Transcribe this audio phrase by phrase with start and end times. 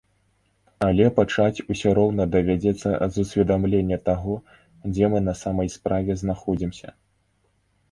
[0.85, 4.33] Але пачаць усё роўна давядзецца з усведамлення таго,
[4.93, 6.89] дзе мы на самай справе знаходзімся.